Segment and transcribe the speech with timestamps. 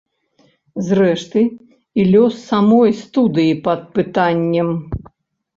[0.85, 1.43] Зрэшты,
[2.03, 4.73] і лёс самой студыі пад пытаннем.